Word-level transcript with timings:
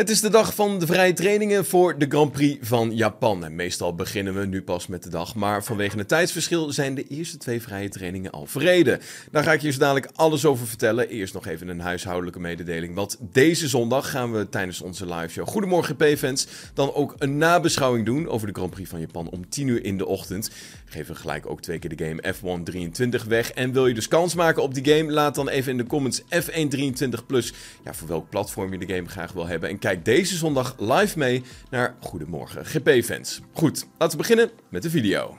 Het 0.00 0.10
is 0.10 0.20
de 0.20 0.30
dag 0.30 0.54
van 0.54 0.78
de 0.78 0.86
vrije 0.86 1.12
trainingen 1.12 1.64
voor 1.64 1.98
de 1.98 2.06
Grand 2.08 2.32
Prix 2.32 2.68
van 2.68 2.96
Japan. 2.96 3.44
En 3.44 3.54
meestal 3.54 3.94
beginnen 3.94 4.34
we 4.34 4.46
nu 4.46 4.62
pas 4.62 4.86
met 4.86 5.02
de 5.02 5.08
dag, 5.08 5.34
maar 5.34 5.64
vanwege 5.64 5.98
het 5.98 6.08
tijdsverschil 6.08 6.72
zijn 6.72 6.94
de 6.94 7.06
eerste 7.06 7.36
twee 7.36 7.62
vrije 7.62 7.88
trainingen 7.88 8.30
al 8.30 8.46
verreden. 8.46 9.00
Daar 9.30 9.42
ga 9.42 9.52
ik 9.52 9.60
je 9.60 9.70
zo 9.70 9.78
dadelijk 9.78 10.08
alles 10.14 10.44
over 10.44 10.66
vertellen. 10.66 11.08
Eerst 11.08 11.34
nog 11.34 11.46
even 11.46 11.68
een 11.68 11.80
huishoudelijke 11.80 12.40
mededeling, 12.40 12.94
want 12.94 13.16
deze 13.20 13.68
zondag 13.68 14.10
gaan 14.10 14.32
we 14.32 14.48
tijdens 14.48 14.80
onze 14.80 15.06
live 15.06 15.28
show 15.28 15.48
Goedemorgen 15.48 15.96
P-fans 15.96 16.46
dan 16.74 16.94
ook 16.94 17.14
een 17.18 17.38
nabeschouwing 17.38 18.06
doen 18.06 18.28
over 18.28 18.46
de 18.46 18.52
Grand 18.52 18.70
Prix 18.70 18.90
van 18.90 19.00
Japan 19.00 19.28
om 19.28 19.48
10 19.48 19.68
uur 19.68 19.84
in 19.84 19.98
de 19.98 20.06
ochtend. 20.06 20.50
Geven 20.84 21.14
we 21.14 21.20
gelijk 21.20 21.46
ook 21.46 21.60
twee 21.60 21.78
keer 21.78 21.96
de 21.96 22.04
game 22.04 22.34
F1 22.34 22.62
23 22.62 23.24
weg. 23.24 23.50
En 23.50 23.72
wil 23.72 23.86
je 23.86 23.94
dus 23.94 24.08
kans 24.08 24.34
maken 24.34 24.62
op 24.62 24.74
die 24.74 24.94
game? 24.94 25.12
Laat 25.12 25.34
dan 25.34 25.48
even 25.48 25.70
in 25.72 25.78
de 25.78 25.86
comments 25.86 26.22
F1 26.22 26.68
23 26.68 27.26
plus 27.26 27.52
ja, 27.84 27.94
voor 27.94 28.08
welk 28.08 28.28
platform 28.28 28.72
je 28.72 28.86
de 28.86 28.94
game 28.94 29.08
graag 29.08 29.32
wil 29.32 29.46
hebben. 29.46 29.68
En 29.68 29.78
kijk 29.78 29.89
deze 29.98 30.36
zondag 30.36 30.74
live 30.78 31.18
mee 31.18 31.42
naar 31.70 31.96
Goedemorgen 32.00 32.66
GP-fans. 32.66 33.40
Goed, 33.52 33.86
laten 33.98 34.16
we 34.16 34.22
beginnen 34.22 34.50
met 34.68 34.82
de 34.82 34.90
video. 34.90 35.38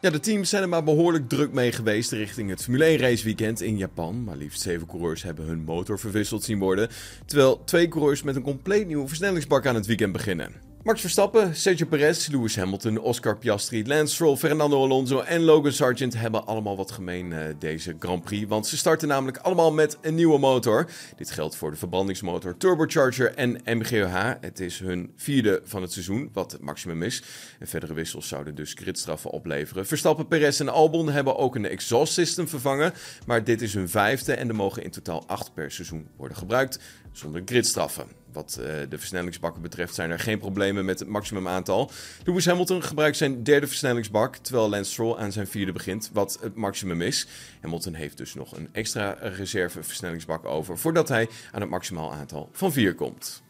Ja, 0.00 0.10
de 0.10 0.20
teams 0.20 0.48
zijn 0.48 0.62
er 0.62 0.68
maar 0.68 0.84
behoorlijk 0.84 1.28
druk 1.28 1.52
mee 1.52 1.72
geweest 1.72 2.12
richting 2.12 2.50
het 2.50 2.62
Formule 2.62 2.84
1 2.84 2.98
raceweekend 2.98 3.60
in 3.60 3.76
Japan. 3.76 4.24
Maar 4.24 4.36
liefst 4.36 4.60
zeven 4.60 4.86
coureurs 4.86 5.22
hebben 5.22 5.44
hun 5.44 5.64
motor 5.64 5.98
verwisseld 5.98 6.44
zien 6.44 6.58
worden. 6.58 6.88
Terwijl 7.26 7.64
twee 7.64 7.88
coureurs 7.88 8.22
met 8.22 8.36
een 8.36 8.42
compleet 8.42 8.86
nieuwe 8.86 9.08
versnellingsbak 9.08 9.66
aan 9.66 9.74
het 9.74 9.86
weekend 9.86 10.12
beginnen. 10.12 10.65
Max 10.86 11.00
Verstappen, 11.00 11.56
Sergio 11.56 11.86
Perez, 11.86 12.28
Lewis 12.28 12.56
Hamilton, 12.56 12.98
Oscar 12.98 13.36
Piastri, 13.36 13.86
Lance 13.86 14.14
Stroll, 14.14 14.36
Fernando 14.36 14.82
Alonso 14.82 15.20
en 15.20 15.42
Logan 15.42 15.72
Sargent 15.72 16.14
hebben 16.14 16.46
allemaal 16.46 16.76
wat 16.76 16.90
gemeen 16.90 17.30
uh, 17.30 17.38
deze 17.58 17.96
Grand 17.98 18.24
Prix. 18.24 18.48
Want 18.48 18.66
ze 18.66 18.76
starten 18.76 19.08
namelijk 19.08 19.36
allemaal 19.36 19.72
met 19.72 19.98
een 20.00 20.14
nieuwe 20.14 20.38
motor. 20.38 20.90
Dit 21.16 21.30
geldt 21.30 21.56
voor 21.56 21.70
de 21.70 21.76
verbrandingsmotor, 21.76 22.56
turbocharger 22.56 23.34
en 23.34 23.60
MGUH. 23.64 24.32
Het 24.40 24.60
is 24.60 24.78
hun 24.78 25.12
vierde 25.16 25.60
van 25.64 25.82
het 25.82 25.92
seizoen, 25.92 26.30
wat 26.32 26.52
het 26.52 26.60
maximum 26.60 27.02
is. 27.02 27.22
En 27.58 27.66
verdere 27.66 27.94
wissels 27.94 28.28
zouden 28.28 28.54
dus 28.54 28.74
gridstraffen 28.74 29.30
opleveren. 29.30 29.86
Verstappen, 29.86 30.26
Perez 30.26 30.60
en 30.60 30.68
Albon 30.68 31.08
hebben 31.08 31.36
ook 31.36 31.54
een 31.54 31.66
exhaust 31.66 32.12
system 32.12 32.48
vervangen. 32.48 32.92
Maar 33.24 33.44
dit 33.44 33.62
is 33.62 33.74
hun 33.74 33.88
vijfde 33.88 34.34
en 34.34 34.48
er 34.48 34.54
mogen 34.54 34.82
in 34.82 34.90
totaal 34.90 35.26
acht 35.26 35.54
per 35.54 35.70
seizoen 35.70 36.08
worden 36.16 36.36
gebruikt 36.36 36.78
zonder 37.12 37.42
gridstraffen. 37.44 38.06
Wat 38.36 38.58
uh, 38.60 38.66
de 38.88 38.98
versnellingsbakken 38.98 39.62
betreft 39.62 39.94
zijn 39.94 40.10
er 40.10 40.18
geen 40.18 40.38
problemen 40.38 40.84
met 40.84 40.98
het 40.98 41.08
maximum 41.08 41.48
aantal. 41.48 41.90
Lewis 42.24 42.46
Hamilton 42.46 42.82
gebruikt 42.82 43.16
zijn 43.16 43.42
derde 43.42 43.66
versnellingsbak, 43.66 44.36
terwijl 44.36 44.68
Lance 44.68 44.90
Stroll 44.90 45.16
aan 45.16 45.32
zijn 45.32 45.46
vierde 45.46 45.72
begint, 45.72 46.10
wat 46.12 46.38
het 46.40 46.54
maximum 46.54 47.00
is. 47.00 47.26
Hamilton 47.60 47.94
heeft 47.94 48.16
dus 48.16 48.34
nog 48.34 48.56
een 48.56 48.68
extra 48.72 49.16
reserve 49.20 49.82
versnellingsbak 49.82 50.44
over, 50.44 50.78
voordat 50.78 51.08
hij 51.08 51.28
aan 51.52 51.60
het 51.60 51.70
maximaal 51.70 52.12
aantal 52.12 52.48
van 52.52 52.72
4 52.72 52.94
komt. 52.94 53.44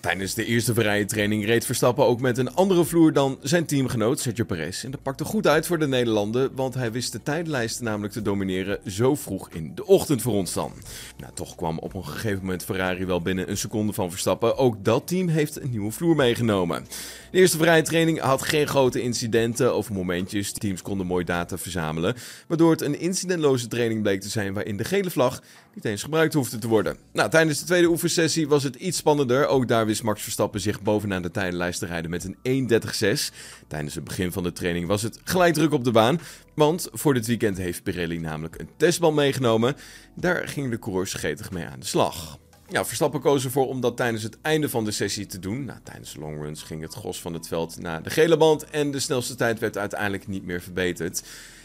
Tijdens 0.00 0.34
de 0.34 0.44
eerste 0.44 0.74
vrije 0.74 1.04
training 1.04 1.44
reed 1.44 1.64
Verstappen 1.64 2.04
ook 2.04 2.20
met 2.20 2.38
een 2.38 2.54
andere 2.54 2.84
vloer 2.84 3.12
dan 3.12 3.38
zijn 3.42 3.66
teamgenoot 3.66 4.20
Sergio 4.20 4.44
Perez. 4.44 4.84
En 4.84 4.90
dat 4.90 5.02
pakte 5.02 5.24
goed 5.24 5.46
uit 5.46 5.66
voor 5.66 5.78
de 5.78 5.86
Nederlanden, 5.86 6.54
want 6.54 6.74
hij 6.74 6.92
wist 6.92 7.12
de 7.12 7.22
tijdlijst 7.22 7.80
namelijk 7.80 8.12
te 8.12 8.22
domineren 8.22 8.78
zo 8.86 9.14
vroeg 9.14 9.50
in 9.50 9.72
de 9.74 9.86
ochtend 9.86 10.22
voor 10.22 10.32
ons 10.32 10.52
dan. 10.52 10.72
Nou, 11.16 11.32
toch 11.34 11.54
kwam 11.54 11.78
op 11.78 11.94
een 11.94 12.04
gegeven 12.04 12.40
moment 12.40 12.64
Ferrari 12.64 13.06
wel 13.06 13.22
binnen 13.22 13.50
een 13.50 13.56
seconde 13.56 13.92
van 13.92 14.10
Verstappen. 14.10 14.56
Ook 14.56 14.84
dat 14.84 15.06
team 15.06 15.28
heeft 15.28 15.60
een 15.60 15.70
nieuwe 15.70 15.90
vloer 15.90 16.16
meegenomen. 16.16 16.86
De 17.30 17.38
eerste 17.38 17.58
vrije 17.58 17.82
training 17.82 18.20
had 18.20 18.42
geen 18.42 18.66
grote 18.66 19.02
incidenten 19.02 19.76
of 19.76 19.90
momentjes. 19.90 20.52
Teams 20.52 20.82
konden 20.82 21.06
mooi 21.06 21.24
data 21.24 21.58
verzamelen, 21.58 22.14
waardoor 22.46 22.70
het 22.70 22.82
een 22.82 23.00
incidentloze 23.00 23.68
training 23.68 24.02
bleek 24.02 24.20
te 24.20 24.28
zijn 24.28 24.54
waarin 24.54 24.76
de 24.76 24.84
gele 24.84 25.10
vlag 25.10 25.42
niet 25.74 25.84
eens 25.84 26.02
gebruikt 26.02 26.34
hoefde 26.34 26.58
te 26.58 26.68
worden. 26.68 26.96
Nou, 27.12 27.30
tijdens 27.30 27.58
de 27.58 27.64
tweede 27.64 27.88
oefensessie 27.88 28.48
was 28.48 28.62
het 28.62 28.74
iets 28.74 28.98
spannender. 28.98 29.46
Ook 29.46 29.68
daar 29.68 29.86
wist 29.90 30.02
Max 30.02 30.22
Verstappen 30.22 30.60
zich 30.60 30.82
bovenaan 30.82 31.22
de 31.22 31.30
tijdenlijst 31.30 31.78
te 31.78 31.86
rijden 31.86 32.10
met 32.10 32.34
een 32.42 32.68
1.30.6. 32.68 33.34
Tijdens 33.68 33.94
het 33.94 34.04
begin 34.04 34.32
van 34.32 34.42
de 34.42 34.52
training 34.52 34.86
was 34.86 35.02
het 35.02 35.20
gelijk 35.24 35.54
druk 35.54 35.72
op 35.72 35.84
de 35.84 35.90
baan. 35.90 36.20
Want 36.54 36.88
voor 36.92 37.14
dit 37.14 37.26
weekend 37.26 37.56
heeft 37.56 37.82
Pirelli 37.82 38.18
namelijk 38.18 38.58
een 38.58 38.68
testbal 38.76 39.12
meegenomen. 39.12 39.76
Daar 40.16 40.48
gingen 40.48 40.70
de 40.70 40.78
coureurs 40.78 41.14
gretig 41.14 41.50
mee 41.50 41.66
aan 41.66 41.80
de 41.80 41.86
slag. 41.86 42.38
Ja, 42.70 42.84
Verstappen 42.84 43.20
koos 43.20 43.44
ervoor 43.44 43.68
om 43.68 43.80
dat 43.80 43.96
tijdens 43.96 44.22
het 44.22 44.38
einde 44.42 44.68
van 44.68 44.84
de 44.84 44.90
sessie 44.90 45.26
te 45.26 45.38
doen. 45.38 45.64
Nou, 45.64 45.78
tijdens 45.82 46.12
de 46.12 46.20
longruns 46.20 46.62
ging 46.62 46.82
het 46.82 46.94
gros 46.94 47.20
van 47.20 47.32
het 47.34 47.48
veld 47.48 47.80
naar 47.80 48.02
de 48.02 48.10
gele 48.10 48.36
band 48.36 48.64
en 48.64 48.90
de 48.90 49.00
snelste 49.00 49.34
tijd 49.34 49.58
werd 49.58 49.78
uiteindelijk 49.78 50.26
niet 50.26 50.44
meer 50.44 50.60
verbeterd. 50.60 51.22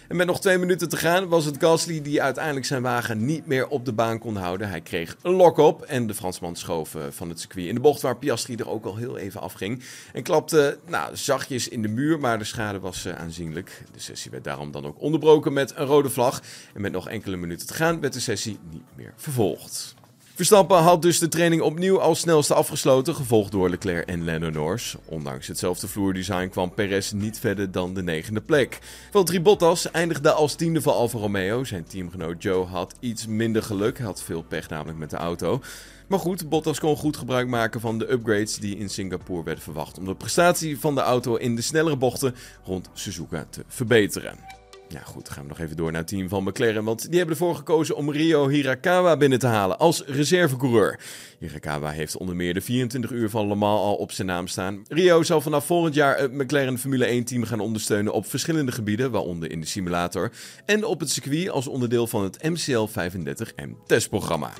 En 0.07 0.15
met 0.15 0.27
nog 0.27 0.41
twee 0.41 0.57
minuten 0.57 0.89
te 0.89 0.97
gaan 0.97 1.27
was 1.27 1.45
het 1.45 1.57
Gasly 1.59 2.01
die 2.01 2.21
uiteindelijk 2.21 2.65
zijn 2.65 2.81
wagen 2.81 3.25
niet 3.25 3.45
meer 3.45 3.67
op 3.67 3.85
de 3.85 3.93
baan 3.93 4.19
kon 4.19 4.35
houden. 4.35 4.69
Hij 4.69 4.81
kreeg 4.81 5.17
een 5.21 5.31
lok 5.31 5.57
op 5.57 5.81
en 5.81 6.07
de 6.07 6.13
Fransman 6.13 6.55
schoof 6.55 6.95
van 7.09 7.29
het 7.29 7.39
circuit 7.39 7.67
in 7.67 7.75
de 7.75 7.81
bocht 7.81 8.01
waar 8.01 8.17
Piastri 8.17 8.55
er 8.55 8.69
ook 8.69 8.85
al 8.85 8.95
heel 8.95 9.17
even 9.17 9.41
afging. 9.41 9.83
En 10.13 10.23
klapte 10.23 10.79
nou, 10.87 11.15
zachtjes 11.15 11.67
in 11.67 11.81
de 11.81 11.87
muur, 11.87 12.19
maar 12.19 12.37
de 12.37 12.43
schade 12.43 12.79
was 12.79 13.05
uh, 13.05 13.15
aanzienlijk. 13.15 13.83
De 13.91 13.99
sessie 13.99 14.31
werd 14.31 14.43
daarom 14.43 14.71
dan 14.71 14.85
ook 14.85 15.01
onderbroken 15.01 15.53
met 15.53 15.73
een 15.75 15.85
rode 15.85 16.09
vlag. 16.09 16.41
En 16.73 16.81
met 16.81 16.91
nog 16.91 17.09
enkele 17.09 17.35
minuten 17.35 17.67
te 17.67 17.73
gaan 17.73 17.99
werd 17.99 18.13
de 18.13 18.19
sessie 18.19 18.59
niet 18.71 18.85
meer 18.95 19.13
vervolgd. 19.15 19.95
Verstappen 20.35 20.77
had 20.77 21.01
dus 21.01 21.19
de 21.19 21.27
training 21.27 21.61
opnieuw 21.61 22.01
als 22.01 22.19
snelste 22.19 22.53
afgesloten, 22.53 23.15
gevolgd 23.15 23.51
door 23.51 23.69
Leclerc 23.69 24.07
en 24.07 24.25
Lando 24.25 24.49
Norris. 24.49 24.95
Ondanks 25.05 25.47
hetzelfde 25.47 25.87
vloerdesign 25.87 26.49
kwam 26.49 26.73
Perez 26.73 27.11
niet 27.11 27.39
verder 27.39 27.71
dan 27.71 27.93
de 27.93 28.03
negende 28.03 28.41
plek. 28.41 28.79
Valtteri 29.11 29.41
Bottas 29.41 29.91
eindigde 29.91 30.31
als 30.31 30.55
tiende 30.55 30.81
van 30.81 30.93
Alfa 30.93 31.17
Romeo. 31.17 31.63
Zijn 31.63 31.83
teamgenoot 31.83 32.43
Joe 32.43 32.65
had 32.65 32.95
iets 32.99 33.27
minder 33.27 33.63
geluk, 33.63 33.97
hij 33.97 34.05
had 34.05 34.21
veel 34.21 34.41
pech 34.41 34.69
namelijk 34.69 34.97
met 34.97 35.09
de 35.09 35.17
auto. 35.17 35.61
Maar 36.07 36.19
goed, 36.19 36.49
Bottas 36.49 36.79
kon 36.79 36.95
goed 36.95 37.17
gebruik 37.17 37.47
maken 37.47 37.79
van 37.79 37.97
de 37.97 38.11
upgrades 38.11 38.55
die 38.55 38.77
in 38.77 38.89
Singapore 38.89 39.43
werden 39.43 39.63
verwacht 39.63 39.97
om 39.97 40.05
de 40.05 40.15
prestatie 40.15 40.79
van 40.79 40.95
de 40.95 41.01
auto 41.01 41.35
in 41.35 41.55
de 41.55 41.61
snellere 41.61 41.97
bochten 41.97 42.35
rond 42.63 42.89
Suzuka 42.93 43.45
te 43.49 43.63
verbeteren. 43.67 44.63
Ja, 44.87 45.01
goed, 45.01 45.29
gaan 45.29 45.43
we 45.43 45.49
nog 45.49 45.59
even 45.59 45.75
door 45.75 45.91
naar 45.91 46.01
het 46.01 46.09
team 46.09 46.29
van 46.29 46.43
McLaren. 46.43 46.83
Want 46.83 47.01
die 47.09 47.17
hebben 47.17 47.35
ervoor 47.35 47.55
gekozen 47.55 47.95
om 47.95 48.11
Rio 48.11 48.47
Hirakawa 48.47 49.17
binnen 49.17 49.39
te 49.39 49.47
halen 49.47 49.79
als 49.79 50.03
reservecoureur. 50.05 50.99
Hirakawa 51.39 51.89
heeft 51.89 52.17
onder 52.17 52.35
meer 52.35 52.53
de 52.53 52.61
24 52.61 53.11
uur 53.11 53.29
van 53.29 53.47
Le 53.47 53.55
Mans 53.55 53.81
al 53.81 53.95
op 53.95 54.11
zijn 54.11 54.27
naam 54.27 54.47
staan. 54.47 54.83
Rio 54.87 55.23
zal 55.23 55.41
vanaf 55.41 55.65
volgend 55.65 55.93
jaar 55.95 56.17
het 56.17 56.33
McLaren 56.33 56.79
Formule 56.79 57.23
1-team 57.23 57.43
gaan 57.43 57.59
ondersteunen 57.59 58.13
op 58.13 58.25
verschillende 58.25 58.71
gebieden, 58.71 59.11
waaronder 59.11 59.51
in 59.51 59.59
de 59.61 59.67
simulator. 59.67 60.31
En 60.65 60.85
op 60.85 60.99
het 60.99 61.09
circuit 61.09 61.49
als 61.49 61.67
onderdeel 61.67 62.07
van 62.07 62.23
het 62.23 62.43
MCL 62.43 62.87
35M 62.87 63.69
testprogramma. 63.85 64.51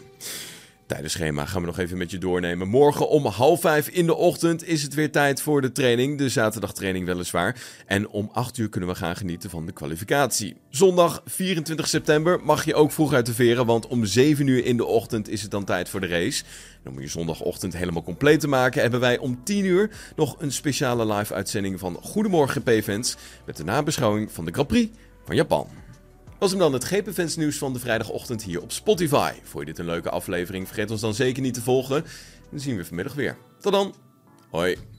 Tijdens 0.86 1.14
schema 1.14 1.46
gaan 1.46 1.62
we 1.62 1.68
nog 1.68 1.80
even 1.80 1.98
met 1.98 2.12
je 2.12 2.18
doornemen. 2.18 2.68
Morgen 2.68 3.10
om 3.10 3.26
half 3.26 3.62
vijf 3.62 3.88
in 3.88 4.06
de 4.06 4.16
ochtend 4.16 4.68
is 4.68 4.84
het 4.84 4.94
weer 4.94 5.12
tijd 5.12 5.42
voor 5.42 5.62
de 5.62 5.72
training. 5.72 6.18
De 6.18 6.30
zaterdagtraining 6.30 7.06
weliswaar. 7.06 7.62
En 7.86 8.10
om 8.10 8.30
8 8.34 8.58
uur 8.58 8.70
kunnen 8.70 8.90
we 8.90 8.96
gaan 8.96 9.16
genieten 9.16 9.50
van 9.50 9.66
de 9.66 9.72
kwalificatie. 9.72 10.56
Zondag 10.70 11.22
24 11.26 11.88
september 11.88 12.40
mag 12.44 12.66
je 12.66 12.76
ook 12.76 12.92
vroeg 12.92 13.14
uit 13.14 13.26
de 13.26 13.34
veren. 13.34 13.66
Want 13.66 13.88
om 13.88 14.06
7 14.06 14.48
uur 14.48 14.66
in 14.66 14.78
de 14.78 14.86
ochtend 14.86 15.30
is 15.30 15.42
het 15.42 15.52
dan 15.52 15.64
tijd 15.64 15.90
voor 15.90 16.02
de 16.02 16.08
race. 16.08 16.44
En 16.84 16.92
om 16.92 17.02
je 17.02 17.08
zondagochtend 17.08 17.78
helemaal 17.78 18.04
compleet 18.04 18.40
te 18.40 18.48
maken, 18.48 18.82
hebben 18.82 19.00
wij 19.00 19.18
om 19.18 19.44
10 19.44 19.66
uur 19.66 19.90
nog 20.16 20.36
een 20.40 20.52
speciale 20.52 21.14
live 21.14 21.34
uitzending 21.34 21.80
van 21.80 21.98
Goedemorgen 22.02 22.64
P-Fans. 22.64 23.16
Met 23.46 23.58
de 23.58 23.64
nabeschouwing 23.64 24.32
van 24.32 24.46
de 24.46 24.52
Grand 24.52 24.68
Prix 24.68 24.98
van 25.26 25.36
Japan 25.36 25.85
was 26.46 26.54
hem 26.54 26.72
dan 26.72 26.74
het 26.74 26.84
GP 26.84 27.36
nieuws 27.38 27.58
van 27.58 27.74
de 27.74 27.80
vrijdagochtend 27.80 28.44
hier 28.44 28.62
op 28.62 28.72
Spotify. 28.72 29.34
Vond 29.44 29.60
je 29.60 29.66
dit 29.66 29.80
een 29.80 29.86
leuke 29.86 30.10
aflevering? 30.10 30.68
Vergeet 30.68 30.92
ons 30.92 31.02
dan 31.02 31.14
zeker 31.14 31.42
niet 31.42 31.54
te 31.54 31.62
volgen. 31.62 32.04
Dan 32.52 32.60
zien 32.60 32.78
we 32.78 32.86
vanmiddag 32.86 33.14
weer. 33.14 33.38
Tot 33.60 33.72
dan. 33.72 33.96
Hoi. 34.50 34.95